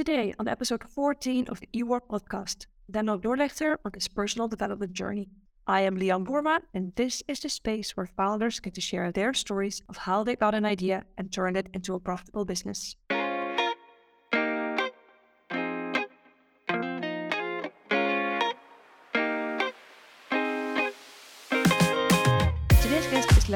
[0.00, 5.28] Today, on episode 14 of the eWork podcast, Leonard Dorlöchter on his personal development journey.
[5.66, 9.34] I am Lian Boerma, and this is the space where founders get to share their
[9.34, 12.96] stories of how they got an idea and turned it into a profitable business.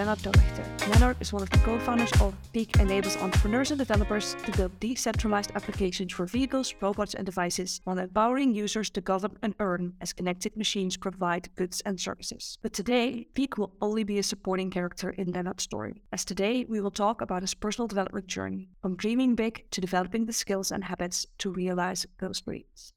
[0.04, 0.88] Leonard Dorlöchter.
[0.92, 5.50] Leonard is one of the co-founders of peaq enables entrepreneurs and developers to build decentralized
[5.54, 10.54] applications for vehicles, robots, and devices while empowering users to govern and earn as connected
[10.58, 12.58] machines provide goods and services.
[12.60, 16.82] But today, peaq will only be a supporting character in Leonard's story, as today we
[16.82, 20.84] will talk about his personal development journey, from dreaming big to developing the skills and
[20.84, 22.92] habits to realize those dreams.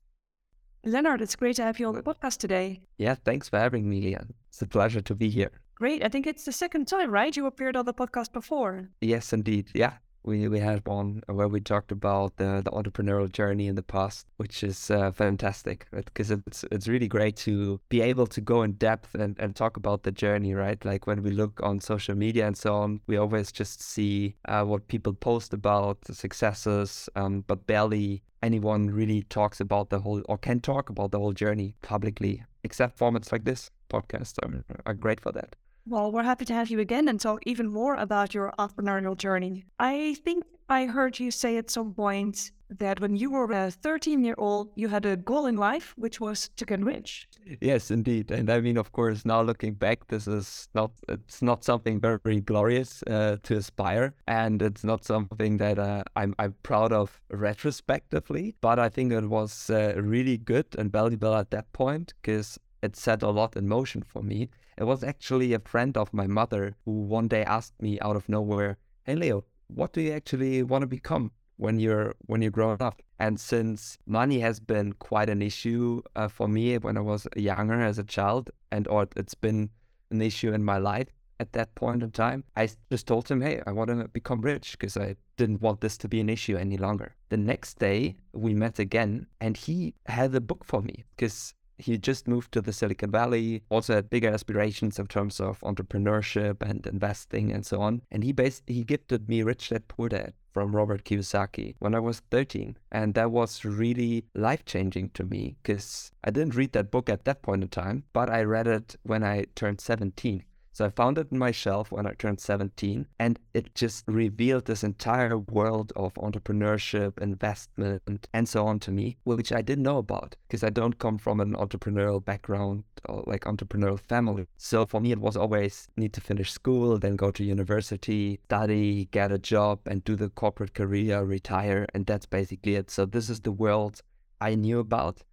[0.83, 2.81] Leonard, it's great to have you on the podcast today.
[2.97, 4.13] Yeah, thanks for having me.
[4.49, 5.51] It's a pleasure to be here.
[5.77, 6.03] Great.
[6.03, 7.37] I think it's the second time, right?
[7.37, 8.89] You appeared on the podcast before.
[8.99, 9.69] Yes, indeed.
[9.75, 9.93] Yeah.
[10.23, 14.25] We, we had one where we talked about the, the entrepreneurial journey in the past,
[14.37, 18.73] which is uh, fantastic because it's it's really great to be able to go in
[18.73, 20.83] depth and, and talk about the journey, right?
[20.83, 24.63] Like when we look on social media and so on, we always just see uh,
[24.63, 30.23] what people post about the successes, um, but barely anyone really talks about the whole
[30.27, 34.95] or can talk about the whole journey publicly, except formats like this podcast are, are
[34.95, 35.55] great for that.
[35.89, 39.63] Well, we're happy to have you again and talk even more about your entrepreneurial journey.
[39.79, 44.21] I think I heard you say at some point that when you were a 13
[44.21, 47.29] year old, you had a goal in life, which was to get rich.
[47.61, 48.31] Yes, indeed.
[48.31, 52.19] And I mean, of course, now looking back, this is not, it's not something very,
[52.21, 54.13] very glorious uh, to aspire.
[54.27, 58.55] And it's not something that uh, I'm, I'm proud of retrospectively.
[58.59, 62.97] But I think it was uh, really good and valuable at that point because it
[62.97, 64.49] set a lot in motion for me.
[64.77, 68.29] It was actually a friend of my mother who one day asked me out of
[68.29, 72.81] nowhere, "Hey Leo, what do you actually want to become when you're when you're growing
[72.81, 77.27] up?" And since money has been quite an issue uh, for me when I was
[77.35, 79.71] younger as a child, and or it's been
[80.11, 83.61] an issue in my life at that point in time, I just told him, "Hey,
[83.65, 86.77] I want to become rich because I didn't want this to be an issue any
[86.77, 91.55] longer." The next day we met again, and he had a book for me because
[91.77, 96.61] he just moved to the Silicon Valley, also had bigger aspirations in terms of entrepreneurship
[96.61, 98.01] and investing and so on.
[98.11, 101.99] And he basically he gifted me Rich Dad Poor Dad from Robert Kiyosaki when I
[101.99, 102.77] was 13.
[102.91, 107.25] And that was really life changing to me because I didn't read that book at
[107.25, 110.43] that point in time, but I read it when I turned 17.
[110.77, 114.65] So I found it in my shelf when I turned 17, and it just revealed
[114.65, 119.97] this entire world of entrepreneurship, investment, and so on to me, which I didn't know
[119.97, 124.45] about because I don't come from an entrepreneurial background or like entrepreneurial family.
[124.57, 129.05] So for me, it was always need to finish school, then go to university, study,
[129.05, 132.91] get a job, and do the corporate career, retire, and that's basically it.
[132.91, 134.03] So this is the world
[134.39, 135.23] I knew about.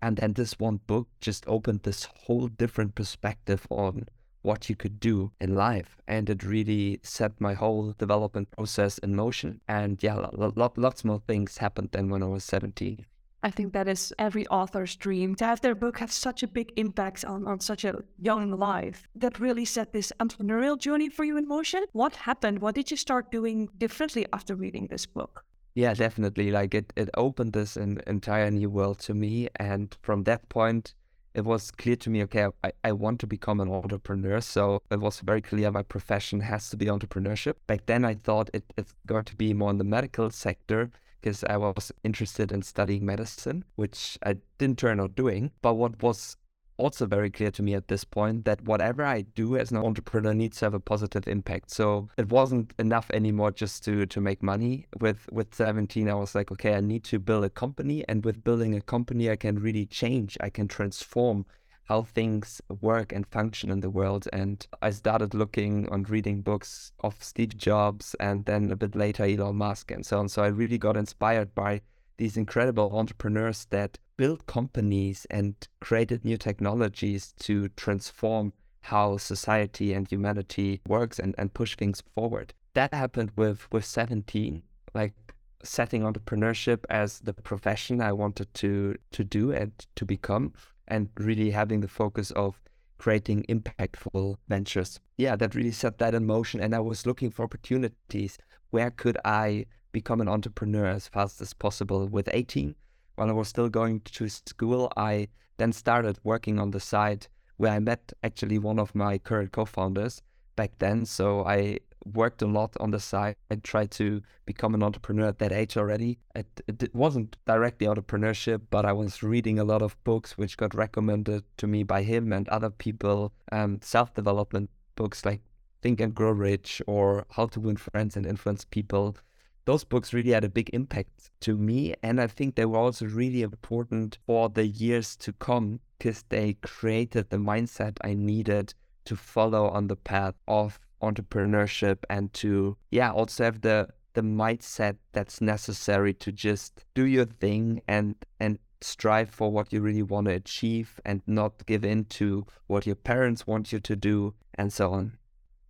[0.00, 4.06] And then this one book just opened this whole different perspective on
[4.42, 5.96] what you could do in life.
[6.06, 9.60] And it really set my whole development process in motion.
[9.68, 13.06] And yeah, lots more things happened than when I was 17.
[13.44, 16.72] I think that is every author's dream to have their book have such a big
[16.76, 21.36] impact on, on such a young life that really set this entrepreneurial journey for you
[21.36, 21.84] in motion.
[21.92, 22.60] What happened?
[22.60, 25.44] What did you start doing differently after reading this book?
[25.74, 26.52] Yeah, definitely.
[26.52, 29.48] Like it, it opened this an entire new world to me.
[29.56, 30.94] And from that point,
[31.34, 34.40] it was clear to me, okay, I, I want to become an entrepreneur.
[34.40, 37.54] So it was very clear my profession has to be entrepreneurship.
[37.66, 41.44] Back then, I thought it, it's going to be more in the medical sector because
[41.44, 45.52] I was interested in studying medicine, which I didn't turn out doing.
[45.62, 46.36] But what was
[46.76, 50.34] also very clear to me at this point that whatever I do as an entrepreneur
[50.34, 51.70] needs to have a positive impact.
[51.70, 54.86] So it wasn't enough anymore just to to make money.
[55.00, 58.44] With with 17, I was like, okay, I need to build a company, and with
[58.44, 60.36] building a company, I can really change.
[60.40, 61.46] I can transform
[61.84, 64.28] how things work and function in the world.
[64.32, 69.24] And I started looking and reading books of Steve Jobs and then a bit later
[69.24, 70.28] Elon Musk and so on.
[70.28, 71.82] So I really got inspired by
[72.18, 80.10] these incredible entrepreneurs that built companies and created new technologies to transform how society and
[80.10, 82.52] humanity works and, and push things forward.
[82.74, 84.62] That happened with, with 17,
[84.94, 85.14] like
[85.62, 90.52] setting entrepreneurship as the profession I wanted to to do and to become,
[90.88, 92.60] and really having the focus of
[92.98, 95.00] creating impactful ventures.
[95.16, 96.60] Yeah, that really set that in motion.
[96.60, 98.38] And I was looking for opportunities.
[98.70, 102.08] Where could I become an entrepreneur as fast as possible.
[102.08, 102.74] With 18,
[103.14, 105.28] while I was still going to school, I
[105.58, 107.26] then started working on the side
[107.56, 110.22] where I met actually one of my current co founders
[110.56, 111.04] back then.
[111.06, 113.36] So I worked a lot on the side.
[113.50, 116.18] I tried to become an entrepreneur at that age already.
[116.34, 120.74] It, it wasn't directly entrepreneurship, but I was reading a lot of books which got
[120.74, 125.40] recommended to me by him and other people, um, self development books like
[125.82, 129.16] Think and Grow Rich or How to Win Friends and Influence People.
[129.64, 131.94] Those books really had a big impact to me.
[132.02, 136.54] And I think they were also really important for the years to come because they
[136.62, 138.74] created the mindset I needed
[139.04, 144.96] to follow on the path of entrepreneurship and to, yeah, also have the the mindset
[145.12, 150.26] that's necessary to just do your thing and and strive for what you really want
[150.26, 154.72] to achieve and not give in to what your parents want you to do and
[154.72, 155.16] so on.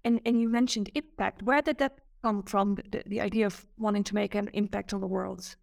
[0.05, 1.43] And and you mentioned impact.
[1.43, 2.77] Where did that come from?
[2.77, 5.57] The, the idea of wanting to make an impact on the world.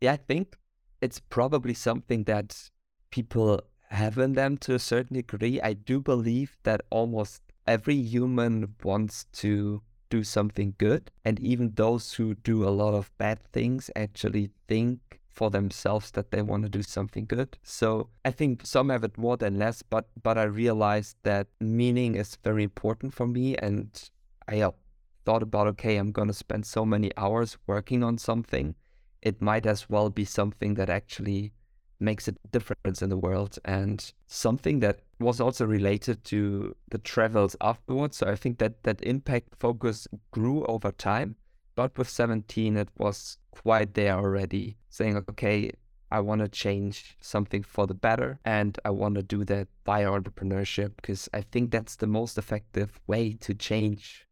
[0.00, 0.56] Yeah, I think
[1.00, 2.70] it's probably something that
[3.10, 3.60] people
[3.90, 5.60] have in them to a certain degree.
[5.60, 11.10] I do believe that almost every human wants to do something good.
[11.24, 16.30] And even those who do a lot of bad things actually think for themselves that
[16.32, 17.58] they want to do something good.
[17.62, 22.16] So I think some have it more than less, but but I realized that meaning
[22.16, 23.88] is very important for me, and
[24.48, 24.62] I
[25.28, 28.74] thought about okay, I'm gonna spend so many hours working on something.
[29.20, 31.52] It might as well be something that actually
[32.00, 37.56] makes a difference in the world and something that was also related to the travels
[37.60, 38.16] afterwards.
[38.16, 41.36] So I think that that impact focus grew over time
[41.78, 45.70] but with 17, it was quite there already, saying, okay,
[46.10, 48.40] I want to change something for the better.
[48.44, 52.98] And I want to do that via entrepreneurship because I think that's the most effective
[53.06, 54.27] way to change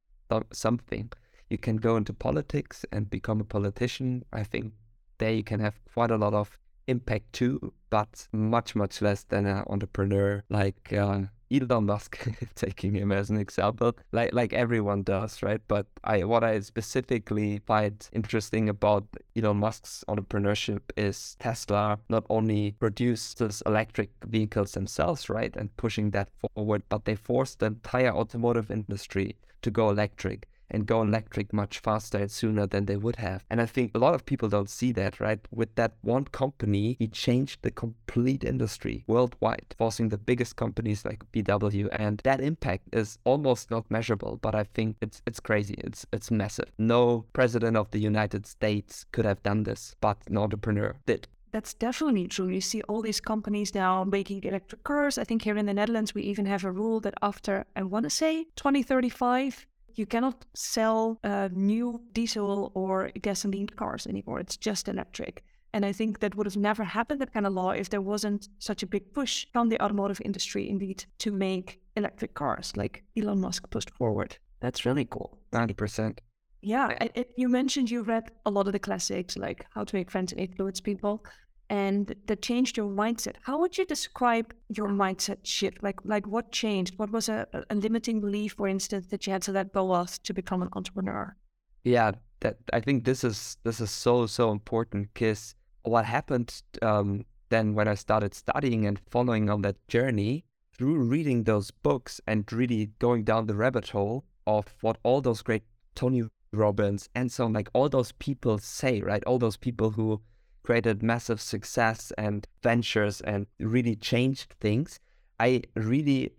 [0.52, 1.12] something.
[1.48, 4.24] You can go into politics and become a politician.
[4.32, 4.72] I think
[5.18, 9.46] there you can have quite a lot of impact too, but much, much less than
[9.46, 12.18] an entrepreneur like uh, Elon Musk,
[12.56, 15.60] taking him as an example, like like everyone does, right?
[15.68, 19.06] But I what I specifically find interesting about
[19.36, 26.30] Elon Musk's entrepreneurship is Tesla not only produces electric vehicles themselves, right, and pushing that
[26.40, 31.78] forward, but they forced the entire automotive industry to go electric and go electric much
[31.78, 33.44] faster and sooner than they would have.
[33.50, 35.40] And I think a lot of people don't see that, right?
[35.50, 41.30] With that one company, he changed the complete industry worldwide, forcing the biggest companies like
[41.32, 41.88] VW.
[41.92, 45.74] And that impact is almost not measurable, but I think it's it's crazy.
[45.78, 46.72] It's it's massive.
[46.78, 51.28] No president of the United States could have done this, but an entrepreneur did.
[51.56, 52.48] That's definitely true.
[52.48, 55.16] You see all these companies now making electric cars.
[55.16, 58.04] I think here in the Netherlands, we even have a rule that after, I want
[58.04, 64.38] to say 2035, you cannot sell uh, new diesel or gasoline cars anymore.
[64.38, 65.44] It's just electric.
[65.72, 68.50] And I think that would have never happened, that kind of law, if there wasn't
[68.58, 73.40] such a big push from the automotive industry, indeed, to make electric cars like Elon
[73.40, 74.36] Musk pushed forward.
[74.60, 75.38] That's really cool.
[75.52, 76.18] 90%.
[76.60, 76.88] Yeah.
[77.14, 80.32] It, you mentioned you read a lot of the classics, like How to Make Friends
[80.32, 81.24] and Influence People
[81.68, 83.34] and that changed your mindset.
[83.42, 85.82] How would you describe your mindset shift?
[85.82, 86.98] Like, like what changed?
[86.98, 90.22] What was a, a limiting belief, for instance, that you had to let go of
[90.22, 91.36] to become an entrepreneur?
[91.84, 97.24] Yeah, that I think this is this is so so important because what happened um,
[97.48, 100.44] then when I started studying and following on that journey
[100.76, 105.42] through reading those books and really going down the rabbit hole of what all those
[105.42, 105.62] great
[105.94, 109.24] Tony Robbins and so on, like all those people say, right?
[109.24, 110.20] All those people who
[110.66, 114.98] created massive success and ventures and really changed things,
[115.38, 116.32] I really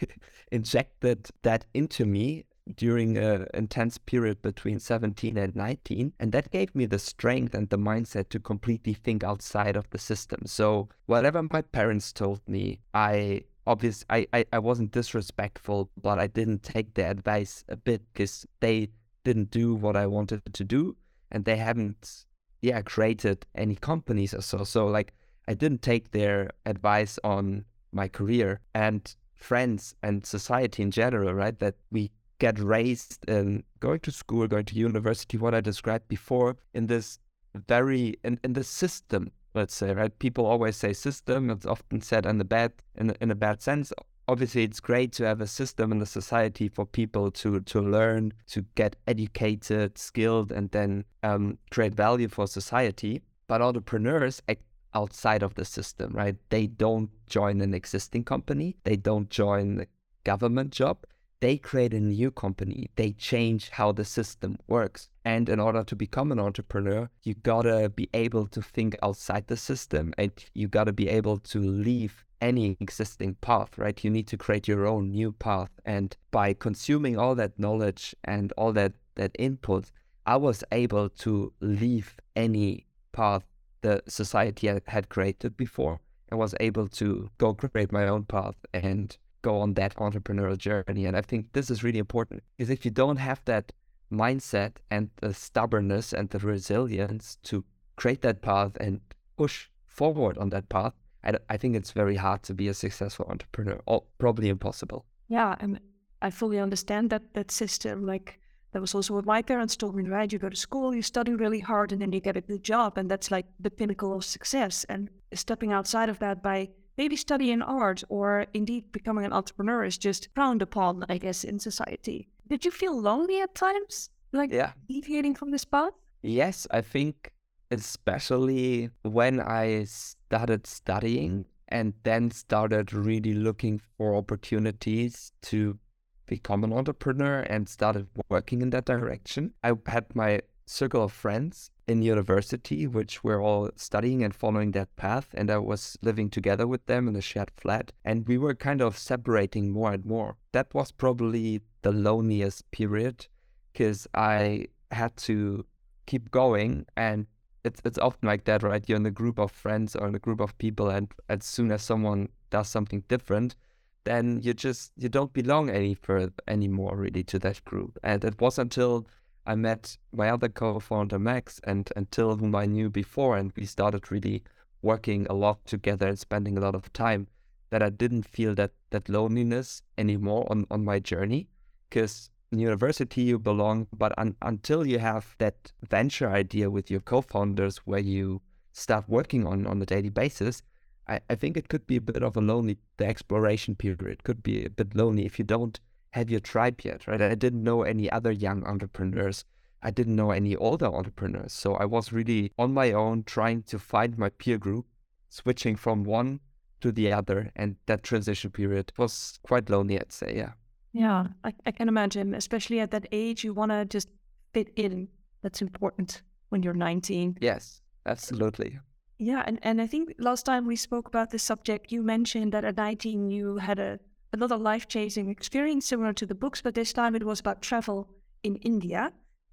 [0.50, 6.74] injected that into me during an intense period between 17 and 19 and that gave
[6.74, 10.46] me the strength and the mindset to completely think outside of the system.
[10.46, 16.26] So whatever my parents told me i obviously I, I, I wasn't disrespectful but i
[16.26, 18.88] didn't take their advice a bit because they
[19.24, 20.96] didn't do what i wanted to do
[21.30, 22.24] and they haven't
[22.64, 24.64] yeah created any companies or so.
[24.64, 25.12] So like
[25.46, 31.58] i didn't take their advice on my career and friends and society in general right
[31.58, 36.56] that we get raised in going to school going to university what i described before
[36.72, 37.18] in this
[37.66, 40.18] very in, in the system let's say right?
[40.18, 43.92] People always say system it's often said in the bad in, in a bad sense
[44.28, 48.32] obviously it's great to have a system in the society for people to to learn
[48.48, 53.22] to get educated skilled and then um, create value for society.
[53.46, 54.62] But entrepreneurs act
[54.94, 56.36] outside of the system right?
[56.50, 58.76] They don't join an existing company.
[58.84, 59.86] They don't join a
[60.24, 61.04] government job.
[61.40, 62.88] They create a new company.
[62.96, 65.10] They change how the system works.
[65.26, 69.56] And in order to become an entrepreneur you gotta be able to think outside the
[69.56, 74.04] system and you gotta be able to leave any existing path, right?
[74.04, 75.70] You need to create your own new path.
[75.84, 79.90] And by consuming all that knowledge and all that, that input,
[80.26, 83.44] I was able to leave any path
[83.80, 89.16] the society had created before and was able to go create my own path and
[89.42, 91.04] go on that entrepreneurial journey.
[91.04, 93.72] And I think this is really important because if you don't have that
[94.10, 97.64] mindset and the stubbornness and the resilience to
[97.96, 99.00] create that path and
[99.36, 100.94] push forward on that path,
[101.24, 105.04] I, I think it's very hard to be a successful entrepreneur, or probably impossible.
[105.28, 105.80] Yeah, and
[106.22, 108.06] I fully understand that that system.
[108.06, 108.38] Like
[108.72, 110.04] that was also what my parents told me.
[110.08, 112.62] Right, you go to school, you study really hard, and then you get a good
[112.62, 114.84] job, and that's like the pinnacle of success.
[114.88, 119.98] And stepping outside of that by maybe studying art or indeed becoming an entrepreneur is
[119.98, 122.28] just frowned upon, I guess, in society.
[122.48, 124.72] Did you feel lonely at times, like yeah.
[124.88, 125.92] deviating from this path?
[126.22, 127.32] Yes, I think
[127.74, 135.78] especially when I started studying and then started really looking for opportunities to
[136.26, 139.52] become an entrepreneur and started working in that direction.
[139.62, 144.94] I had my circle of friends in university, which were all studying and following that
[144.96, 145.28] path.
[145.34, 147.92] And I was living together with them in a shared flat.
[148.04, 150.36] And we were kind of separating more and more.
[150.52, 153.26] That was probably the loneliest period
[153.72, 155.66] because I had to
[156.06, 157.26] keep going and
[157.64, 158.86] it's it's often like that, right?
[158.88, 161.72] You're in a group of friends or in a group of people, and as soon
[161.72, 163.56] as someone does something different,
[164.04, 167.98] then you just you don't belong any further anymore really to that group.
[168.02, 169.06] And it was until
[169.46, 174.10] I met my other co-founder Max, and until whom I knew before, and we started
[174.10, 174.42] really
[174.82, 177.26] working a lot together and spending a lot of time,
[177.70, 181.48] that I didn't feel that that loneliness anymore on on my journey,
[181.88, 187.78] because university you belong, but un- until you have that venture idea with your co-founders
[187.78, 188.42] where you
[188.72, 190.62] start working on on a daily basis,
[191.08, 194.42] I, I think it could be a bit of a lonely the exploration period could
[194.42, 195.78] be a bit lonely if you don't
[196.10, 197.20] have your tribe yet, right?
[197.20, 199.44] I didn't know any other young entrepreneurs.
[199.82, 201.52] I didn't know any older entrepreneurs.
[201.52, 204.86] So I was really on my own trying to find my peer group,
[205.28, 206.40] switching from one
[206.80, 207.50] to the other.
[207.56, 210.34] And that transition period was quite lonely, I'd say.
[210.36, 210.52] Yeah.
[210.94, 214.08] Yeah, I, I can imagine, especially at that age, you want to just
[214.54, 215.08] fit in.
[215.42, 217.38] That's important when you're 19.
[217.40, 218.78] Yes, absolutely.
[219.18, 222.64] Yeah, and, and I think last time we spoke about this subject, you mentioned that
[222.64, 223.98] at 19 you had a
[224.32, 228.08] another life changing experience similar to the books, but this time it was about travel
[228.42, 229.12] in India.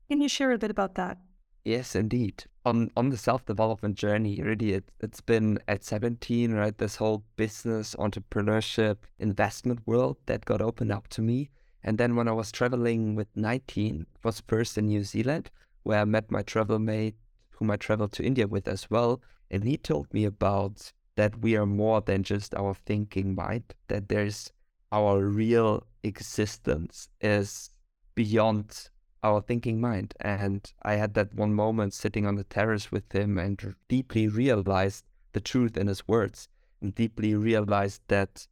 [0.09, 1.19] Can you share a bit about that?
[1.63, 2.45] Yes, indeed.
[2.63, 6.77] On on the self development journey, really, it, it's been at 17, right?
[6.77, 11.49] This whole business, entrepreneurship, investment world that got opened up to me.
[11.83, 15.49] And then when I was traveling with 19, it was first in New Zealand,
[15.81, 17.15] where I met my travel mate,
[17.49, 19.21] whom I traveled to India with as well.
[19.49, 24.07] And he told me about that we are more than just our thinking mind, that
[24.07, 24.51] there's
[24.91, 27.71] our real existence is
[28.13, 28.89] beyond
[29.23, 30.13] our thinking mind.
[30.19, 35.05] And I had that one moment sitting on the terrace with him and deeply realized
[35.33, 36.49] the truth in his words
[36.81, 38.47] and deeply realized that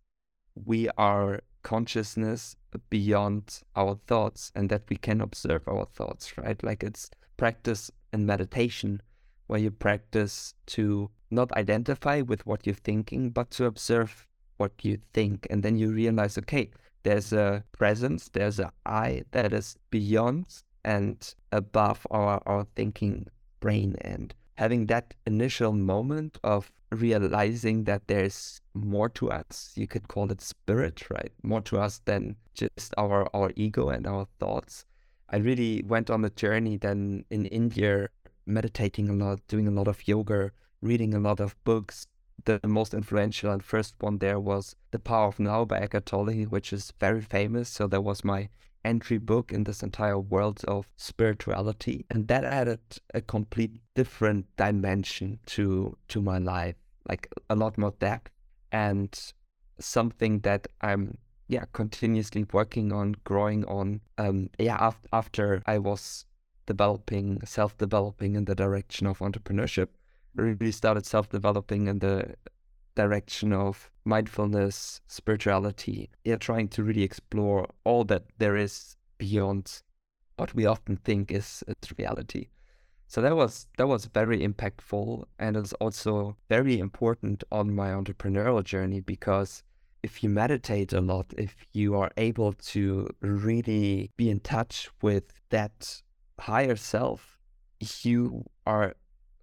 [0.66, 2.56] we are consciousness
[2.90, 6.62] beyond our thoughts and that we can observe our thoughts, right?
[6.64, 9.02] Like it's practice and meditation
[9.48, 15.00] where you practice to not identify with what you're thinking, but to observe what you
[15.14, 15.48] think.
[15.50, 16.70] And then you realize, okay,
[17.04, 20.46] there's a presence, there's a I that is beyond
[20.84, 23.28] and above our, our thinking
[23.60, 23.96] brain.
[24.02, 30.32] And having that initial moment of realizing that there's more to us, you could call
[30.32, 31.32] it spirit, right?
[31.44, 34.86] More to us than just our, our ego and our thoughts.
[35.30, 38.10] I really went on a journey then in India,
[38.46, 40.52] meditating a lot, doing a lot of yoga,
[40.82, 42.08] reading a lot of books,
[42.46, 46.44] the most influential and first one there was The Power of Now by Eckhart Tolle,
[46.46, 47.70] which is very famous.
[47.70, 48.50] So that was my
[48.86, 52.06] entry book in this entire world of spirituality.
[52.10, 52.80] And that added
[53.14, 56.76] a complete different dimension to to my life,
[57.08, 58.32] like a lot more depth
[58.72, 59.34] and
[59.80, 61.18] something that I'm
[61.48, 64.02] yeah continuously working on, growing on.
[64.18, 66.26] Um, yeah, after, after I was
[66.66, 69.88] developing, self developing in the direction of entrepreneurship
[70.36, 72.36] really started self developing in the
[72.96, 76.10] direction of mindfulness, spirituality.
[76.24, 79.82] Yeah, trying to really explore all that there is beyond
[80.38, 82.48] what we often think is its reality.
[83.08, 88.64] So that was that was very impactful and it's also very important on my entrepreneurial
[88.64, 89.64] journey because
[90.04, 95.42] if you meditate a lot, if you are able to really be in touch with
[95.50, 96.02] that
[96.40, 97.40] higher self,
[98.04, 98.94] you are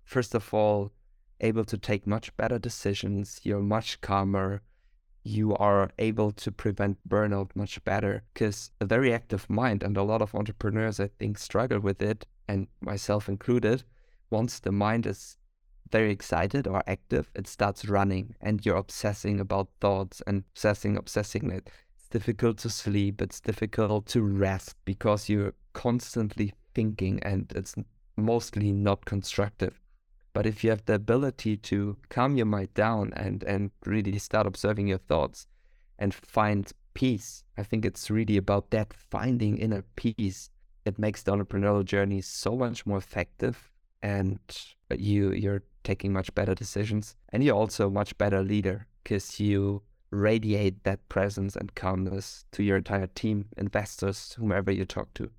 [0.06, 0.92] first of all,
[1.40, 3.40] able to take much better decisions.
[3.42, 4.62] You're much calmer.
[5.28, 10.02] you are able to prevent burnout much better because a very active mind and a
[10.02, 13.82] lot of entrepreneurs i think struggle with it and myself included
[14.30, 15.36] once the mind is
[15.90, 21.50] very excited or active it starts running and you're obsessing about thoughts and obsessing obsessing
[21.50, 27.74] it it's difficult to sleep it's difficult to rest because you're constantly thinking and it's
[28.16, 29.80] mostly not constructive
[30.36, 34.46] but if you have the ability to calm your mind down and, and really start
[34.46, 35.46] observing your thoughts
[35.98, 40.50] and find peace, I think it's really about that finding inner peace.
[40.84, 44.38] It makes the entrepreneurial journey so much more effective and
[44.94, 49.80] you you're taking much better decisions and you're also a much better leader because you
[50.10, 55.30] radiate that presence and calmness to your entire team, investors, whomever you talk to.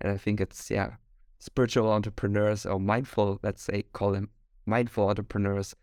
[0.00, 0.90] And I think it's yeah,
[1.40, 4.28] spiritual entrepreneurs or mindful, let's say, call them
[4.66, 5.74] mindful entrepreneurs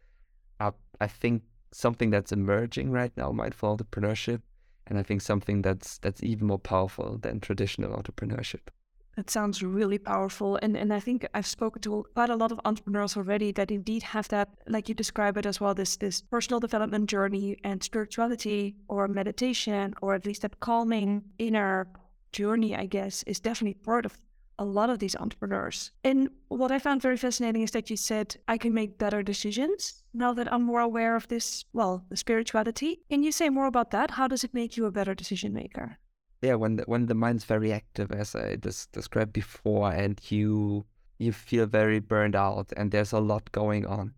[0.59, 4.41] are, I think, something that's emerging right now, mindful entrepreneurship.
[4.87, 8.67] And I think something that's that's even more powerful than traditional entrepreneurship.
[9.15, 10.57] That sounds really powerful.
[10.61, 14.03] And and I think I've spoken to quite a lot of entrepreneurs already that indeed
[14.03, 18.75] have that, like you describe it as well, this this personal development journey and spirituality
[18.87, 21.87] or meditation or at least that calming inner
[22.31, 24.17] journey, I guess, is definitely part of
[24.61, 25.91] a lot of these entrepreneurs.
[26.03, 30.03] And what I found very fascinating is that you said, I can make better decisions
[30.13, 33.01] now that I'm more aware of this, well, the spirituality.
[33.09, 34.11] Can you say more about that?
[34.11, 35.97] How does it make you a better decision maker?
[36.43, 40.85] Yeah, when the, when the mind's very active, as I just described before, and you
[41.17, 44.13] you feel very burned out, and there's a lot going on,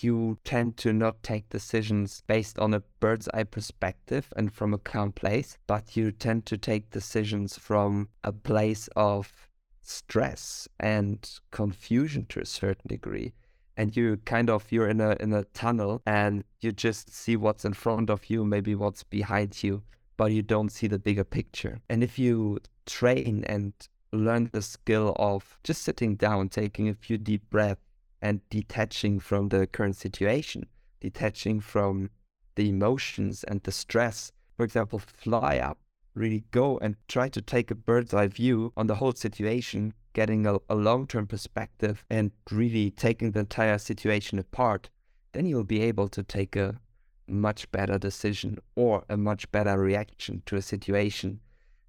[0.00, 4.78] you tend to not take decisions based on a bird's eye perspective and from a
[4.78, 9.45] calm place, but you tend to take decisions from a place of
[9.88, 13.32] stress and confusion to a certain degree
[13.76, 17.64] and you kind of you're in a in a tunnel and you just see what's
[17.64, 19.82] in front of you maybe what's behind you
[20.16, 21.80] but you don't see the bigger picture.
[21.88, 23.72] And if you train and
[24.12, 27.80] learn the skill of just sitting down taking a few deep breaths
[28.22, 30.64] and detaching from the current situation
[31.00, 32.08] detaching from
[32.54, 35.78] the emotions and the stress for example fly up
[36.16, 40.46] really go and try to take a bird's eye view on the whole situation, getting
[40.46, 44.88] a, a long term perspective and really taking the entire situation apart,
[45.32, 46.80] then you'll be able to take a
[47.28, 51.40] much better decision or a much better reaction to a situation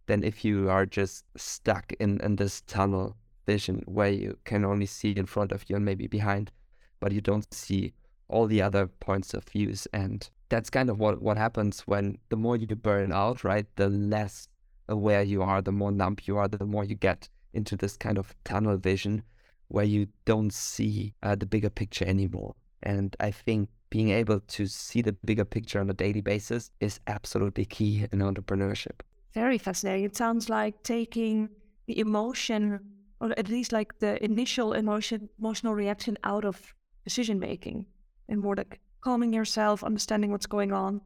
[0.07, 4.85] than if you are just stuck in, in this tunnel vision where you can only
[4.85, 6.51] see in front of you and maybe behind,
[6.99, 7.93] but you don't see
[8.27, 12.35] all the other points of views and that's kind of what, what happens when the
[12.35, 13.65] more you burn out, right?
[13.75, 14.47] The less
[14.89, 18.17] aware you are, the more numb you are, the more you get into this kind
[18.17, 19.23] of tunnel vision
[19.69, 22.55] where you don't see uh, the bigger picture anymore.
[22.83, 26.99] And I think being able to see the bigger picture on a daily basis is
[27.07, 29.01] absolutely key in entrepreneurship.
[29.33, 30.05] Very fascinating.
[30.05, 31.49] It sounds like taking
[31.85, 32.79] the emotion,
[33.19, 37.85] or at least like the initial emotion, emotional reaction out of decision making
[38.29, 40.99] and more like calming yourself, understanding what's going on.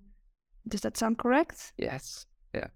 [0.67, 1.71] Does that sound correct?
[1.77, 2.25] Yes.
[2.51, 2.69] Yeah.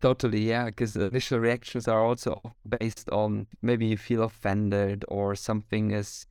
[0.00, 2.40] Totally, yeah, because the initial reactions are also
[2.80, 6.26] based on maybe you feel offended or something is,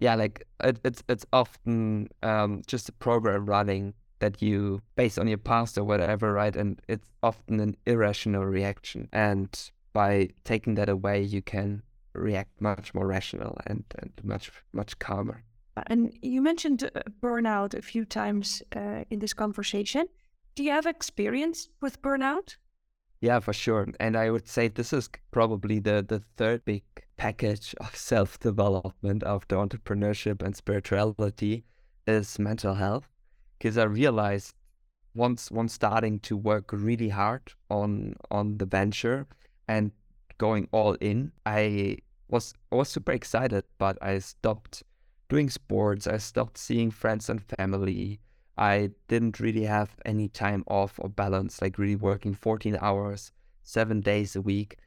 [0.00, 5.26] yeah, like it, it's it's often um, just a program running that you based on
[5.26, 6.54] your past or whatever, right?
[6.54, 9.48] And it's often an irrational reaction, and
[9.94, 15.42] by taking that away, you can react much more rational and, and much much calmer.
[15.86, 20.06] And you mentioned uh, burnout a few times uh, in this conversation.
[20.54, 22.56] Do you have experience with burnout?
[23.20, 23.88] Yeah, for sure.
[23.98, 26.84] And I would say this is probably the, the third big
[27.16, 31.64] package of self development after entrepreneurship and spirituality
[32.06, 33.08] is mental health.
[33.58, 34.54] Because I realized
[35.14, 39.26] once once starting to work really hard on on the venture
[39.68, 39.90] and
[40.38, 44.82] going all in, I was I was super excited, but I stopped
[45.28, 46.06] doing sports.
[46.06, 48.20] I stopped seeing friends and family.
[48.56, 53.32] I didn't really have any time off or balance, like really working 14 hours,
[53.62, 54.78] seven days a week.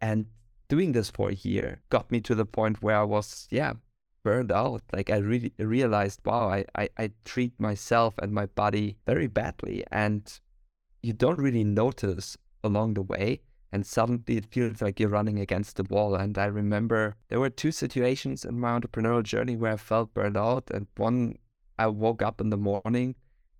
[0.00, 0.26] And
[0.68, 3.74] doing this for a year got me to the point where I was, yeah,
[4.22, 4.82] burned out.
[4.92, 9.84] Like I really realized, wow, I, I, I treat myself and my body very badly.
[9.90, 10.22] And
[11.02, 13.40] you don't really notice along the way
[13.76, 16.14] and suddenly it feels like you're running against the wall.
[16.14, 20.38] And I remember there were two situations in my entrepreneurial journey where I felt burned
[20.38, 20.70] out.
[20.72, 21.36] And one,
[21.78, 23.16] I woke up in the morning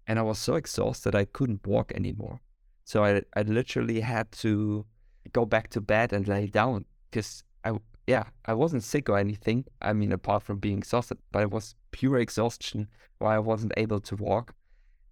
[0.07, 2.40] and I was so exhausted I couldn't walk anymore.
[2.85, 4.87] So I, I literally had to
[5.35, 7.72] go back to bed and lay down because I,
[8.07, 9.66] yeah, I wasn't sick or anything.
[9.83, 14.00] I mean, apart from being exhausted, but it was pure exhaustion why I wasn't able
[14.00, 14.55] to walk.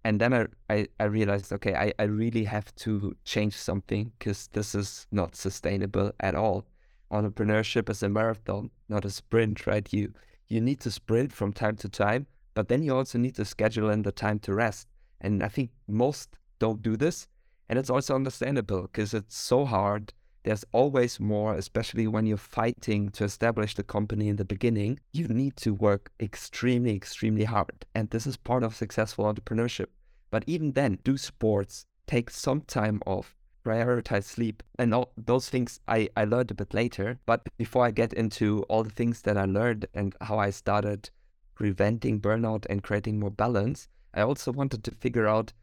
[0.05, 4.47] And then I, I, I realized, okay, I, I really have to change something because
[4.53, 6.67] this is not sustainable at all.
[7.11, 9.91] Entrepreneurship is a marathon, not a sprint, right?
[9.91, 10.13] You
[10.47, 13.89] you need to sprint from time to time, but then you also need to schedule
[13.89, 14.87] in the time to rest.
[15.21, 17.27] And I think most don't do this.
[17.67, 20.13] And it's also understandable because it's so hard
[20.45, 24.99] there's always more, especially when you're fighting to establish the company in the beginning.
[25.11, 27.83] You need to work extremely, extremely hard.
[27.95, 29.87] And this is part of successful entrepreneurship.
[30.29, 35.79] But even then, do sports, take some time off, prioritize sleep, and all those things
[35.87, 37.17] I, I learned a bit later.
[37.25, 41.09] But before I get into all the things that I learned and how I started
[41.55, 45.53] preventing burnout and creating more balance, I also wanted to figure out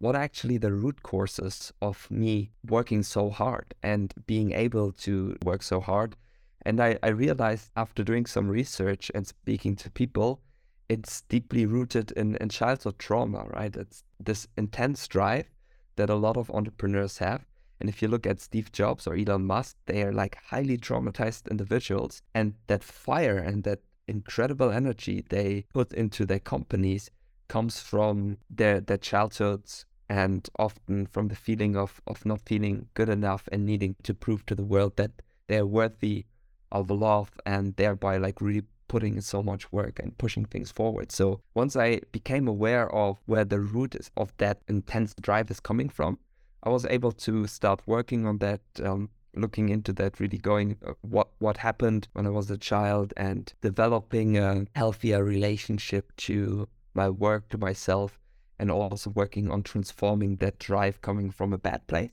[0.00, 5.62] what actually the root causes of me working so hard and being able to work
[5.62, 6.16] so hard.
[6.62, 10.40] And I, I realized after doing some research and speaking to people,
[10.88, 13.76] it's deeply rooted in, in childhood trauma, right?
[13.76, 15.50] It's this intense drive
[15.96, 17.44] that a lot of entrepreneurs have.
[17.78, 21.50] And if you look at Steve Jobs or Elon Musk, they are like highly traumatized
[21.50, 22.22] individuals.
[22.34, 27.10] And that fire and that incredible energy they put into their companies
[27.48, 33.08] comes from their, their childhoods and often from the feeling of, of not feeling good
[33.08, 35.12] enough and needing to prove to the world that
[35.46, 36.26] they're worthy
[36.72, 41.12] of love and thereby like really putting in so much work and pushing things forward.
[41.12, 45.88] So once I became aware of where the root of that intense drive is coming
[45.88, 46.18] from,
[46.64, 50.94] I was able to start working on that, um, looking into that, really going uh,
[51.02, 57.08] what what happened when I was a child and developing a healthier relationship to my
[57.08, 58.18] work, to myself,
[58.60, 62.10] and also working on transforming that drive coming from a bad place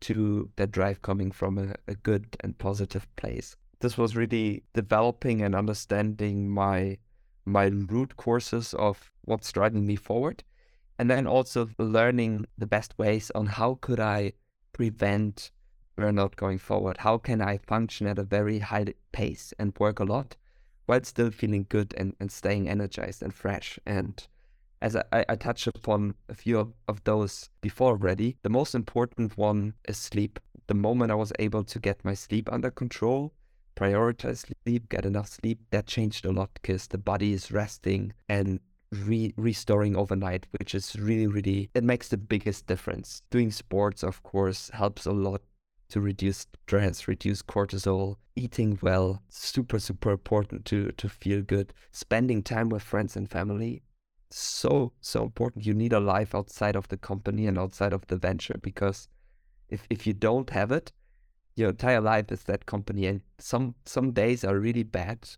[0.00, 3.54] to that drive coming from a, a good and positive place.
[3.80, 6.98] This was really developing and understanding my
[7.44, 10.42] my root courses of what's driving me forward
[10.98, 14.32] and then also learning the best ways on how could I
[14.72, 15.50] prevent
[15.98, 16.98] burnout going forward?
[16.98, 20.36] How can I function at a very high pace and work a lot
[20.86, 24.26] while still feeling good and, and staying energized and fresh and
[24.82, 29.74] as I, I touched upon a few of, those before already, the most important one
[29.86, 30.38] is sleep.
[30.66, 33.32] The moment I was able to get my sleep under control,
[33.76, 38.60] prioritize sleep, get enough sleep, that changed a lot because the body is resting and
[38.92, 43.22] re- restoring overnight, which is really, really, it makes the biggest difference.
[43.30, 45.42] Doing sports, of course, helps a lot
[45.90, 51.72] to reduce stress, reduce cortisol, eating well, super, super important to, to feel good.
[51.90, 53.82] Spending time with friends and family,
[54.30, 55.66] so so important.
[55.66, 59.08] You need a life outside of the company and outside of the venture because
[59.68, 60.92] if if you don't have it
[61.56, 65.28] your entire life is that company and some some days are really bad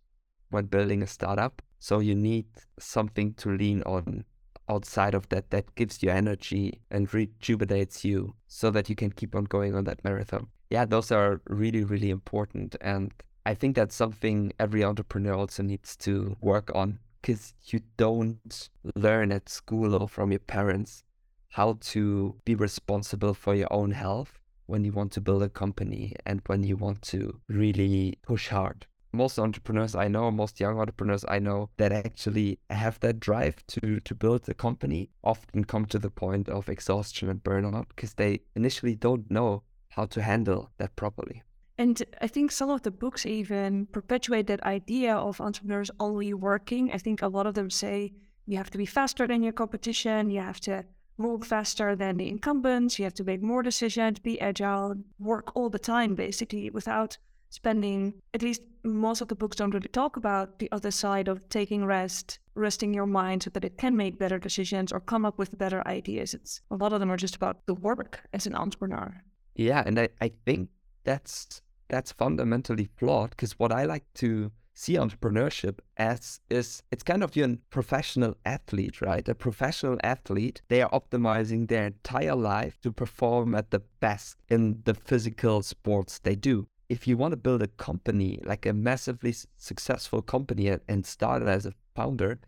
[0.51, 1.63] when building a startup.
[1.79, 2.47] So you need
[2.79, 4.25] something to lean on
[4.69, 9.35] outside of that that gives you energy and rejuvenates you so that you can keep
[9.35, 10.47] on going on that marathon.
[10.71, 12.77] Yeah those are really really important.
[12.81, 13.13] And
[13.45, 19.31] i think that's something every entrepreneur also needs to work on because you don't learn
[19.33, 21.05] at school or from your parents
[21.51, 26.15] how to be responsible for your own health when you want to build a company
[26.27, 28.87] and when you want to really push hard.
[29.13, 34.01] Most entrepreneurs I know, most young entrepreneurs I know that actually have that drive to,
[34.01, 38.41] to build a company often come to the point of exhaustion and burnout because they
[38.57, 41.43] initially don't know how to handle that properly.
[41.83, 46.93] And I think some of the books even perpetuate that idea of entrepreneurs only working.
[46.93, 48.13] I think a lot of them say
[48.47, 50.85] you have to be faster than your competition, you have to
[51.19, 55.71] move faster than the incumbents, you have to make more decisions, be agile, work all
[55.71, 57.19] the time basically without
[57.49, 61.49] spending at least most of the books don't really talk about the other side of
[61.49, 65.37] taking rest, resting your mind so that it can make better decisions or come up
[65.37, 66.33] with better ideas.
[66.33, 69.25] It's a lot of them are just about the work as an entrepreneur.
[69.57, 70.69] Yeah, and I, I think
[71.05, 71.61] that's
[71.93, 77.37] that's fundamentally flawed because what I like to see entrepreneurship as is it's kind of
[77.37, 79.29] your professional athlete, right?
[79.29, 84.81] A professional athlete, they are optimizing their entire life to perform at the best in
[84.87, 86.67] the physical sports they do.
[86.89, 91.49] If you want to build a company, like a massively successful company and start it
[91.49, 92.41] as a founder,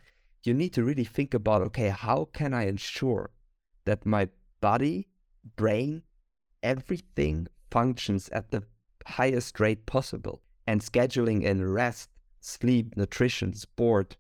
[0.42, 3.30] you need to really think about okay, how can I ensure
[3.84, 4.30] that my
[4.62, 5.08] body,
[5.56, 6.02] brain,
[6.62, 8.62] everything functions at the
[9.06, 10.42] highest rate possible.
[10.66, 14.16] And scheduling in rest, sleep, nutrition, sport,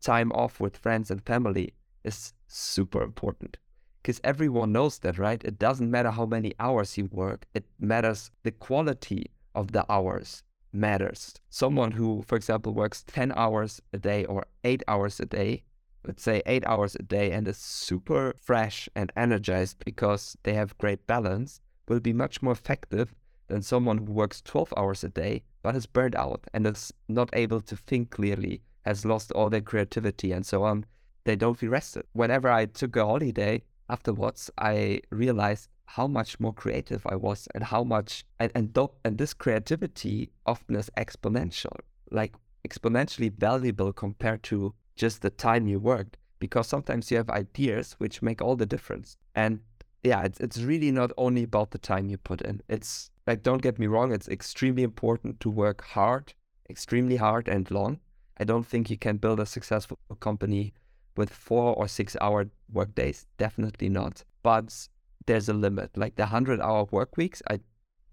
[0.00, 1.74] time off with friends and family
[2.04, 3.56] is super important.
[4.02, 5.42] Because everyone knows that, right?
[5.44, 10.42] It doesn't matter how many hours you work, it matters the quality of the hours
[10.72, 11.34] matters.
[11.48, 15.64] Someone who, for example, works 10 hours a day or 8 hours a day
[16.06, 20.76] let's say eight hours a day and is super fresh and energized because they have
[20.78, 23.14] great balance will be much more effective
[23.48, 27.30] than someone who works 12 hours a day but is burned out and is not
[27.32, 30.84] able to think clearly, has lost all their creativity and so on.
[31.24, 32.04] They don't feel rested.
[32.12, 37.64] Whenever I took a holiday afterwards, I realized how much more creative I was and
[37.64, 41.76] how much and and, and this creativity often is exponential,
[42.10, 42.34] like
[42.68, 48.22] exponentially valuable compared to just the time you worked because sometimes you have ideas which
[48.22, 49.16] make all the difference.
[49.34, 49.60] And
[50.04, 52.60] yeah, it's it's really not only about the time you put in.
[52.68, 56.34] It's like don't get me wrong, it's extremely important to work hard,
[56.68, 58.00] extremely hard and long.
[58.38, 60.74] I don't think you can build a successful company
[61.16, 63.26] with four or six hour work days.
[63.38, 64.24] Definitely not.
[64.42, 64.88] But
[65.26, 65.96] there's a limit.
[65.96, 67.60] Like the hundred hour work weeks, I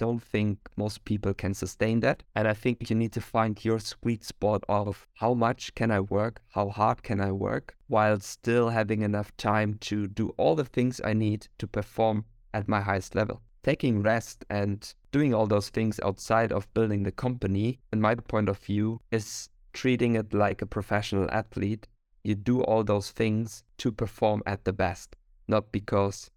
[0.01, 2.23] don't think most people can sustain that.
[2.35, 5.99] And I think you need to find your sweet spot of how much can I
[5.99, 10.65] work, how hard can I work, while still having enough time to do all the
[10.65, 13.43] things I need to perform at my highest level.
[13.61, 18.49] Taking rest and doing all those things outside of building the company, in my point
[18.49, 21.87] of view, is treating it like a professional athlete.
[22.23, 25.15] You do all those things to perform at the best,
[25.47, 26.31] not because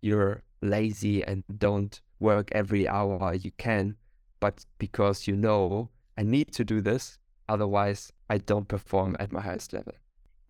[0.00, 3.96] you're lazy and don't work every hour you can,
[4.40, 9.40] but because you know I need to do this, otherwise I don't perform at my
[9.40, 9.94] highest level.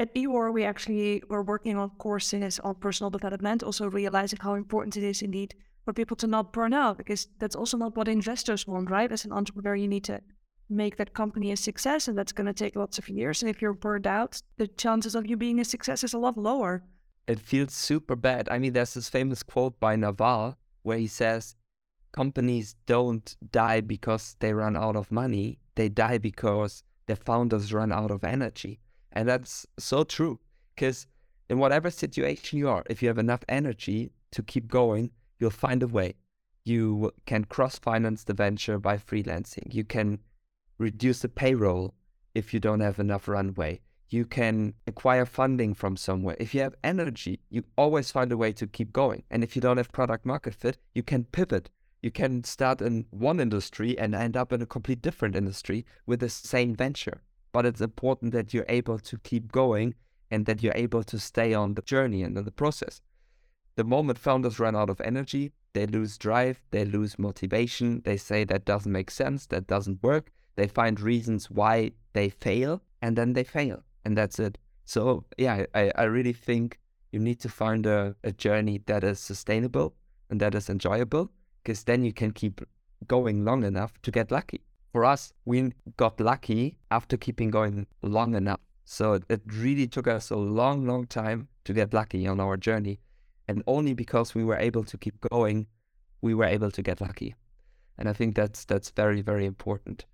[0.00, 4.96] At EOR, we actually were working on courses on personal development, also realizing how important
[4.96, 5.54] it is indeed
[5.84, 9.10] for people to not burn out, because that's also not what investors want, right?
[9.10, 10.20] As an entrepreneur, you need to
[10.70, 13.42] make that company a success, and that's going to take lots of years.
[13.42, 16.38] And if you're burned out, the chances of you being a success is a lot
[16.38, 16.84] lower.
[17.26, 18.48] It feels super bad.
[18.50, 20.56] I mean, there's this famous quote by Naval
[20.88, 21.54] where he says,
[22.12, 25.58] companies don't die because they run out of money.
[25.76, 28.80] They die because their founders run out of energy.
[29.12, 30.40] And that's so true.
[30.74, 31.06] Because
[31.48, 35.82] in whatever situation you are, if you have enough energy to keep going, you'll find
[35.82, 36.14] a way.
[36.64, 39.72] You can cross finance the venture by freelancing.
[39.72, 40.18] You can
[40.78, 41.94] reduce the payroll
[42.34, 43.80] if you don't have enough runway.
[44.10, 46.36] You can acquire funding from somewhere.
[46.40, 49.24] If you have energy, you always find a way to keep going.
[49.30, 53.06] And if you don't have product market fit, you can pivot you can start in
[53.10, 57.22] one industry and end up in a complete different industry with the same venture.
[57.52, 59.94] But it's important that you're able to keep going
[60.30, 63.00] and that you're able to stay on the journey and in the process.
[63.74, 68.44] The moment founders run out of energy, they lose drive, they lose motivation, they say
[68.44, 70.30] that doesn't make sense, that doesn't work.
[70.56, 73.84] They find reasons why they fail, and then they fail.
[74.04, 74.58] And that's it.
[74.84, 76.78] So, yeah, I, I really think
[77.12, 79.94] you need to find a, a journey that is sustainable
[80.30, 81.30] and that is enjoyable
[81.62, 82.60] because then you can keep
[83.06, 84.62] going long enough to get lucky.
[84.92, 88.60] For us, we got lucky after keeping going long enough.
[88.84, 93.00] So it really took us a long, long time to get lucky on our journey.
[93.46, 95.66] And only because we were able to keep going,
[96.22, 97.34] we were able to get lucky.
[97.98, 100.06] And I think that's that's very, very important.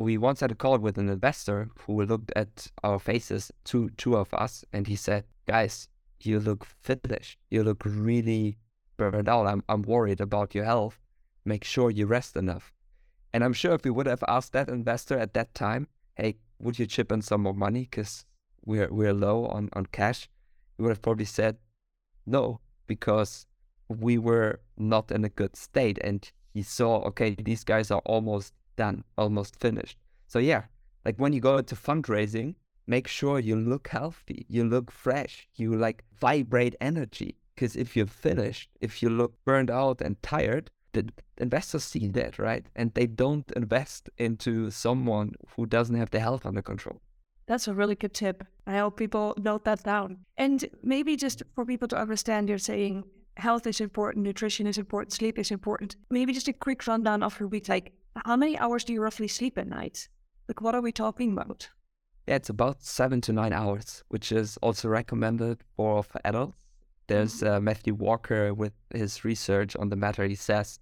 [0.00, 4.16] We once had a call with an investor who looked at our faces, two two
[4.16, 5.90] of us, and he said, Guys,
[6.22, 7.38] you look finished.
[7.50, 8.56] You look really
[8.96, 9.46] burned out.
[9.46, 10.98] I'm, I'm worried about your health.
[11.44, 12.72] Make sure you rest enough.
[13.34, 16.78] And I'm sure if we would have asked that investor at that time, hey, would
[16.78, 18.24] you chip in some more money because
[18.64, 20.30] we're we're low on, on cash?
[20.78, 21.58] He would have probably said
[22.24, 23.44] no because
[23.90, 28.54] we were not in a good state and he saw okay these guys are almost
[28.84, 29.98] done almost finished
[30.32, 30.62] so yeah
[31.04, 32.54] like when you go into fundraising
[32.86, 38.06] make sure you look healthy you look fresh you like vibrate energy because if you're
[38.06, 42.64] finished, if you look burned out and tired, the investors see that, right?
[42.74, 47.02] And they don't invest into someone who doesn't have the health under control.
[47.46, 48.46] That's a really good tip.
[48.66, 50.20] I hope people note that down.
[50.38, 53.04] And maybe just for people to understand, you're saying
[53.36, 55.96] health is important, nutrition is important, sleep is important.
[56.08, 57.68] Maybe just a quick rundown of your week.
[57.68, 60.08] Like, how many hours do you roughly sleep at night?
[60.48, 61.68] Like, what are we talking about?
[62.26, 66.58] Yeah, it's about seven to nine hours, which is also recommended for, for adults.
[67.06, 70.24] There's uh, Matthew Walker with his research on the matter.
[70.24, 70.78] He says,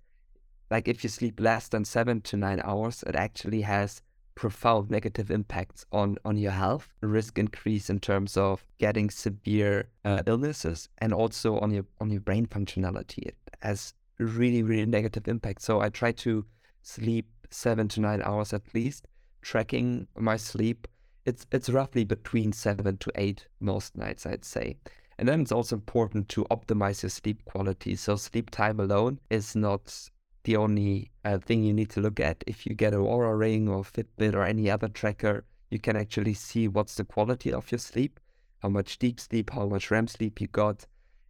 [0.71, 4.03] like, if you sleep less than seven to nine hours, it actually has
[4.35, 10.23] profound negative impacts on on your health, risk increase in terms of getting severe uh,
[10.27, 13.27] illnesses, and also on your on your brain functionality.
[13.27, 15.63] It has really really negative impact.
[15.63, 16.45] So I try to
[16.83, 19.07] sleep seven to nine hours at least.
[19.43, 20.89] Tracking my sleep,
[21.25, 24.77] it's it's roughly between seven to eight most nights, I'd say.
[25.19, 27.97] And then it's also important to optimize your sleep quality.
[27.97, 30.11] So sleep time alone is not
[30.45, 32.45] the only uh, thing you need to look at.
[32.47, 36.35] If you get a Oura Ring or Fitbit or any other tracker, you can actually
[36.35, 38.21] see what's the quality of your sleep.
[38.61, 40.87] how much deep sleep, how much REM sleep you got.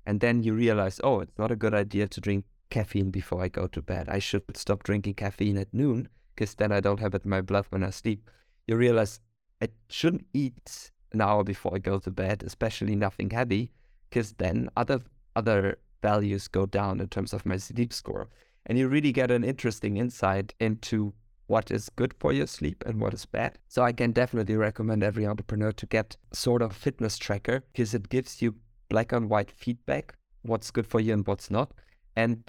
[0.06, 3.48] And then you realize, oh, it's not a good idea to drink caffeine before I
[3.48, 4.08] go to bed.
[4.08, 7.40] I should stop drinking caffeine at noon because then I don't have it in my
[7.40, 8.30] blood when I sleep.
[8.66, 9.20] You realize
[9.60, 13.72] I shouldn't eat an hour before I go to bed, especially nothing heavy,
[14.08, 15.00] because then other
[15.34, 18.28] other values go down in terms of my sleep score.
[18.66, 21.14] And you really get an interesting insight into
[21.46, 23.58] what is good for your sleep and what is bad.
[23.68, 28.10] So I can definitely recommend every entrepreneur to get sort of fitness tracker because it
[28.10, 28.54] gives you
[28.90, 31.72] black and white feedback, what's good for you and what's not.
[32.16, 32.44] And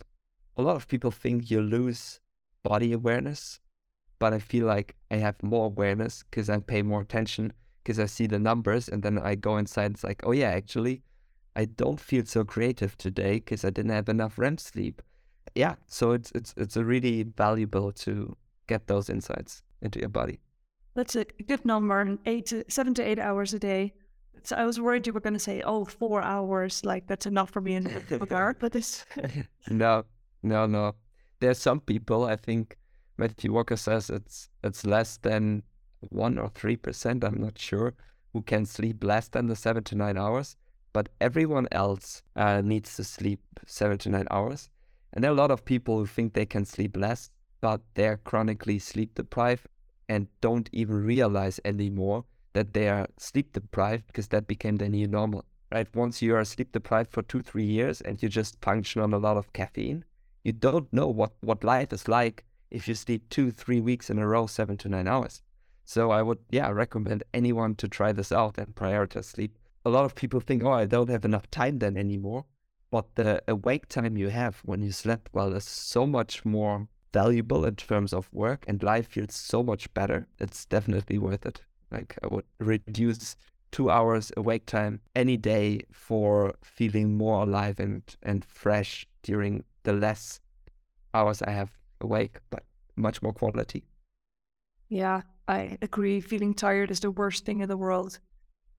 [0.60, 2.20] a lot of people think you lose
[2.64, 3.62] body awareness,
[4.20, 8.08] but I feel like I have more awareness because I pay more attention because I
[8.08, 9.92] see the numbers and then I go inside.
[9.92, 11.02] It's like, oh yeah, actually,
[11.56, 15.02] I don't feel so creative today because I didn't have enough REM sleep.
[15.56, 18.36] Yeah, so it's it's it's a really valuable to
[18.68, 20.40] get those insights into your body.
[20.94, 23.94] That's a good number, eight to seven to eight hours a day.
[24.44, 27.50] So I was worried you were going to say, oh, four hours, like that's enough
[27.50, 29.06] for me in the regard." But it's
[29.70, 30.04] no,
[30.44, 30.96] no, no.
[31.40, 32.26] There's some people.
[32.26, 32.78] I think
[33.18, 35.64] Matthew Walker says it's it's less than
[36.10, 37.24] one or three percent.
[37.24, 37.94] I'm not sure
[38.34, 40.56] who can sleep less than the seven to nine hours,
[40.94, 44.70] but everyone else uh, needs to sleep seven to nine hours.
[45.14, 48.18] And there are a lot of people who think they can sleep less, but they're
[48.18, 49.68] chronically sleep deprived
[50.08, 55.08] and don't even realize anymore that they are sleep deprived because that became the new
[55.08, 55.46] normal.
[55.72, 55.88] Right?
[55.96, 59.20] Once you are sleep deprived for two, three years and you just function on a
[59.20, 60.04] lot of caffeine,
[60.50, 64.18] you don't know what, what life is like if you sleep two, three weeks in
[64.18, 65.44] a row, seven to nine hours.
[65.86, 69.60] So I would, yeah, recommend anyone to try this out and prioritize sleep.
[69.86, 72.46] A lot of people think, oh, I don't have enough time then anymore.
[72.90, 77.64] But the awake time you have when you slept well is so much more valuable
[77.66, 80.28] in terms of work and life feels so much better.
[80.40, 81.62] It's definitely worth it.
[81.92, 83.36] Like I would reduce
[83.72, 89.94] two hours awake time any day for feeling more alive and, and fresh during the
[89.94, 90.40] less
[91.14, 92.64] hours I have awake, but
[92.96, 93.84] much more quality.
[94.90, 96.20] Yeah, I agree.
[96.22, 98.20] Feeling tired is the worst thing in the world.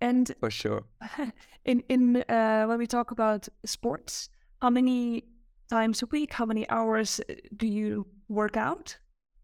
[0.01, 0.85] And for sure,
[1.65, 4.31] in in uh, when we talk about sports,
[4.63, 5.25] how many
[5.69, 8.97] times a week, how many hours uh, do you work out?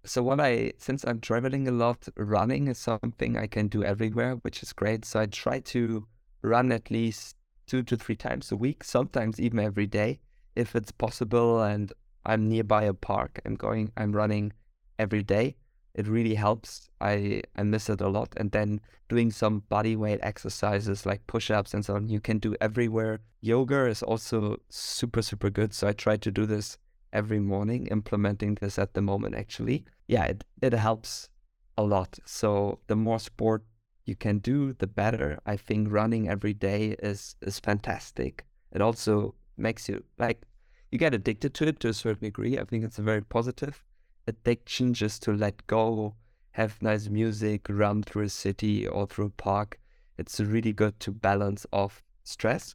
[0.07, 4.37] So what I since I'm traveling a lot, running is something I can do everywhere,
[4.37, 5.05] which is great.
[5.05, 6.07] So I try to
[6.43, 10.21] run at least two to three times a week, sometimes even every day
[10.55, 11.93] if it's possible and
[12.25, 13.41] I'm nearby a park.
[13.45, 14.53] I'm going I'm running
[14.99, 15.57] every day
[15.97, 16.91] it really helps.
[17.01, 18.29] I, I miss it a lot.
[18.37, 22.39] And then doing some body weight exercises like push ups and so on, you can
[22.39, 23.21] do everywhere.
[23.41, 25.73] Yoga is also super, super good.
[25.73, 26.77] So I try to do this
[27.15, 29.87] every morning, implementing this at the moment actually.
[30.09, 31.29] Yeah, it, it helps
[31.77, 32.19] a lot.
[32.25, 33.65] So the more sport
[34.05, 35.39] you can do, the better.
[35.47, 38.45] I think running every day is is fantastic.
[38.73, 40.43] It also makes you like
[40.91, 42.59] you get addicted to it to a certain degree.
[42.59, 43.85] I think it's a very positive
[44.29, 46.15] addiction just to let go,
[46.53, 49.79] have nice music, run through a city or through a park.
[50.19, 52.75] It's really good to balance off stress.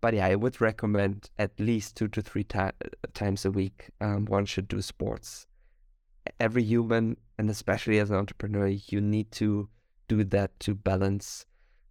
[0.00, 2.72] But yeah, I would recommend at least two to three ta-
[3.14, 3.90] times a week.
[4.00, 5.47] Um, one should do sports.
[6.40, 9.68] Every human, and especially as an entrepreneur, you need to
[10.08, 11.46] do that to balance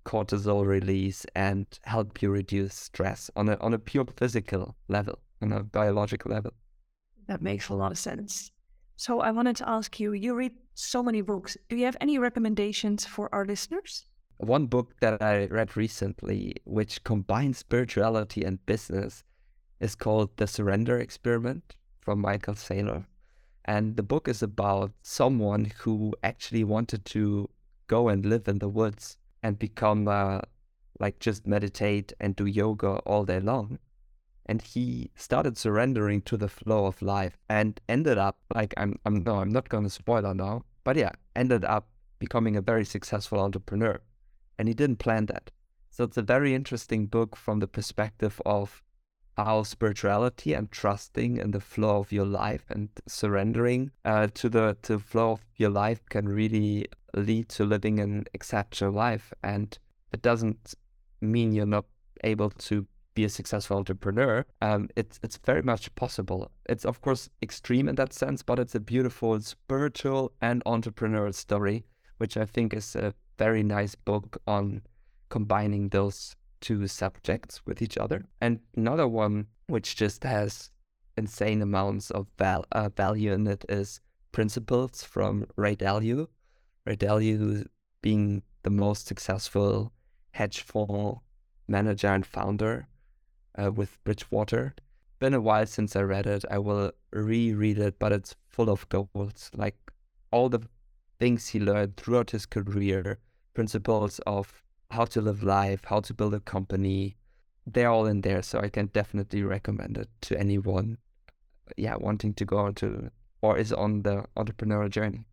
[0.06, 5.52] cortisol release and help you reduce stress on a on a pure physical level, on
[5.52, 6.54] a biological level.
[7.28, 8.52] That makes a lot of sense.
[8.96, 11.58] So I wanted to ask you, you read so many books.
[11.70, 14.06] Do you have any recommendations for our listeners?
[14.38, 19.24] One book that I read recently, which combines spirituality and business,
[19.80, 23.06] is called The Surrender Experiment from Michael Saylor.
[23.68, 27.50] And the book is about someone who actually wanted to
[27.88, 30.40] go and live in the woods and become uh,
[31.00, 33.80] like just meditate and do yoga all day long
[34.48, 39.24] and he started surrendering to the flow of life and ended up like I'm I'm
[39.24, 43.40] no I'm not gonna spoil it now, but yeah, ended up becoming a very successful
[43.40, 44.00] entrepreneur.
[44.58, 45.52] And he didn't plan that.
[45.92, 48.82] So it's a very interesting book from the perspective of
[49.38, 54.76] how spirituality and trusting in the flow of your life and surrendering uh, to the
[54.82, 59.32] to flow of your life can really lead to living an exceptional life.
[59.44, 59.78] And
[60.12, 60.74] it doesn't
[61.22, 61.86] mean you're not
[62.24, 66.52] able to be a successful entrepreneur, um, it's it's very much possible.
[66.70, 71.86] It's of course extreme in that sense, but it's a beautiful spiritual and entrepreneurial story,
[72.20, 74.82] which I think is a very nice book on
[75.30, 78.26] combining those two subjects with each other.
[78.42, 80.72] And another one which just has
[81.18, 84.02] insane amounts of val- uh, value in it is
[84.32, 86.28] Principles from Ray Dalio.
[86.86, 87.66] Ray Dalio
[88.02, 89.92] being the most successful
[90.32, 91.18] hedge fund
[91.68, 92.88] manager and founder
[93.58, 94.76] uh, with Bridgewater.
[95.20, 96.46] Been a while since I read it.
[96.52, 99.50] I will reread it, but it's full of gold.
[99.56, 99.78] Like
[100.32, 100.62] all the
[101.20, 103.18] things he learned throughout his career,
[103.56, 104.62] principles of
[104.92, 107.18] how to live life, how to build a company,
[107.66, 108.42] they're all in there.
[108.42, 110.98] So I can definitely recommend it to anyone,
[111.76, 113.12] yeah, wanting to go into
[113.42, 115.26] or is on the entrepreneurial journey.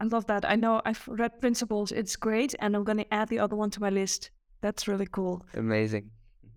[0.00, 0.44] I love that.
[0.44, 1.92] I know I've read Principles.
[1.92, 2.54] It's great.
[2.58, 4.30] And I'm going to add the other one to my list.
[4.60, 5.44] That's really cool.
[5.54, 6.10] Amazing.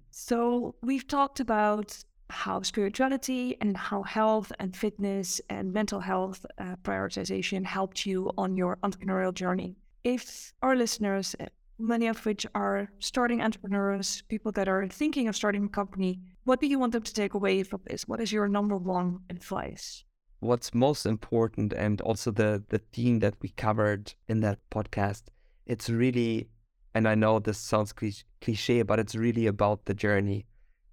[0.10, 6.76] So we've talked about how spirituality and how health and fitness and mental health uh,
[6.84, 9.76] prioritization helped you on your entrepreneurial journey.
[10.04, 11.46] If our listeners, uh,
[11.78, 16.60] many of which are starting entrepreneurs, people that are thinking of starting a company, what
[16.62, 18.08] do you want them to take away from this?
[18.08, 20.04] What is your number one advice?
[20.40, 25.24] what's most important and also the the theme that we covered in that podcast
[25.66, 26.48] it's really
[26.94, 27.94] and i know this sounds
[28.42, 30.46] cliche but it's really about the journey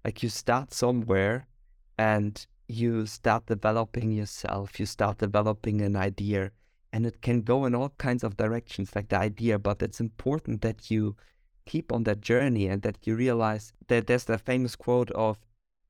[0.03, 1.47] like you start somewhere
[1.97, 6.51] and you start developing yourself you start developing an idea
[6.93, 10.61] and it can go in all kinds of directions like the idea but it's important
[10.61, 11.15] that you
[11.65, 15.37] keep on that journey and that you realize that there's the famous quote of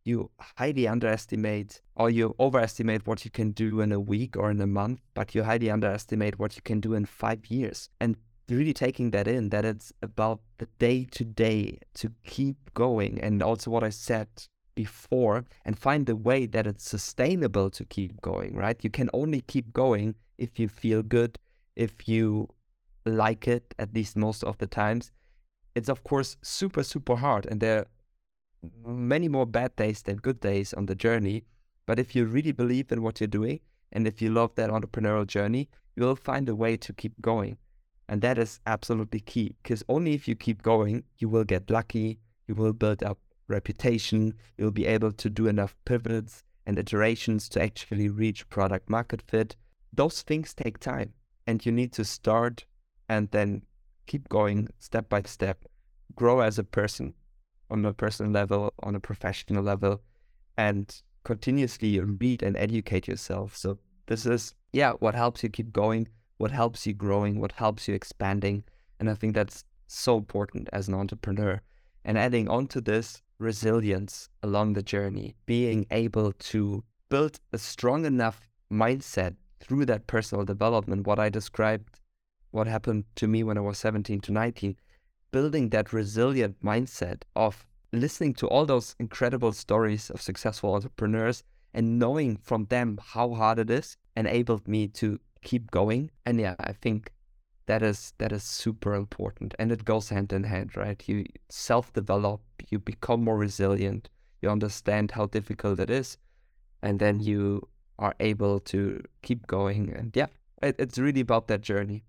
[0.05, 4.59] you highly underestimate or you overestimate what you can do in a week or in
[4.61, 7.89] a month, but you highly underestimate what you can do in five years.
[7.99, 8.17] And
[8.49, 13.19] really taking that in, that it's about the day to day to keep going.
[13.21, 14.27] And also what I said
[14.75, 18.83] before, and find the way that it's sustainable to keep going, right?
[18.83, 21.37] You can only keep going if you feel good,
[21.75, 22.49] if you
[23.05, 25.11] like it, at least most of the times.
[25.75, 27.45] It's of course super, super hard.
[27.45, 27.87] And there are
[28.85, 31.45] many more bad days than good days on the journey.
[31.85, 33.59] But if you really believe in what you're doing
[33.91, 37.57] and if you love that entrepreneurial journey, you'll find a way to keep going.
[38.07, 42.19] And that is absolutely key because only if you keep going, you will get lucky,
[42.47, 47.61] you will build up reputation, you'll be able to do enough pivots and iterations to
[47.61, 49.55] actually reach product market fit.
[49.95, 51.13] Those things take time
[51.45, 52.65] and you need to start
[53.07, 53.61] and then
[54.07, 55.65] keep going step by step,
[56.15, 57.13] grow as a person
[57.69, 60.01] on a personal level, on a professional level,
[60.57, 63.55] and continuously read and educate yourself.
[63.55, 63.77] So
[64.07, 67.93] this is yeah, what helps you keep going, what helps you growing, what helps you
[67.93, 68.63] expanding.
[68.99, 71.61] And I think that's so important as an entrepreneur.
[72.03, 78.05] And adding on to this, resilience along the journey, being able to build a strong
[78.05, 82.01] enough mindset through that personal development, what I described,
[82.51, 84.75] what happened to me when I was 17 to 19,
[85.31, 91.43] building that resilient mindset of listening to all those incredible stories of successful entrepreneurs
[91.73, 96.11] and knowing from them how hard it is enabled me to keep going.
[96.25, 97.11] And yeah, I think
[97.65, 101.01] that is that is super important and it goes hand in hand, right?
[101.07, 104.09] You self-develop, you become more resilient,
[104.41, 106.17] you understand how difficult it is,
[106.81, 107.67] and then you
[107.99, 109.93] are able to keep going.
[109.93, 110.27] And yeah,
[110.61, 112.03] it, it's really about that journey.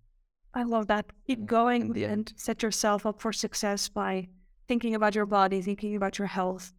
[0.54, 1.06] I love that.
[1.26, 4.28] Keep going and set yourself up for success by
[4.68, 6.72] thinking about your body, thinking about your health.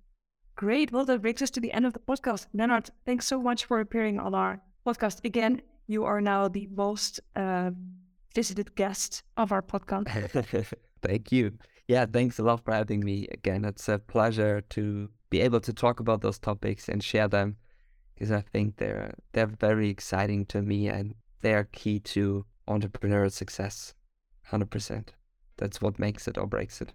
[0.55, 0.91] Great.
[0.91, 2.47] Well, that brings us to the end of the podcast.
[2.53, 5.25] Leonard, thanks so much for appearing on our podcast.
[5.25, 7.71] Again, you are now the most uh,
[8.33, 10.07] visited guest of our podcast.
[11.01, 11.57] Thank you.
[11.87, 13.63] Yeah, thanks a lot for having me again.
[13.63, 17.57] It's a pleasure to be able to talk about those topics and share them
[18.16, 23.32] because I think they're they're very exciting to me and they are key to entrepreneurial
[23.32, 23.93] success.
[24.51, 25.09] 100%.
[25.57, 26.93] That's what makes it or breaks it.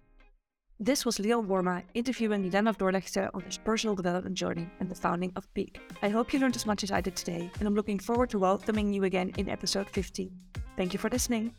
[0.79, 5.31] This was Lian Boerma interviewing Leonard Dorlöchter on his personal development journey and the founding
[5.35, 5.77] of peaq.
[6.01, 8.39] I hope you learned as much as I did today, and I'm looking forward to
[8.39, 10.31] welcoming you again in episode 15.
[10.77, 11.53] Thank you for listening.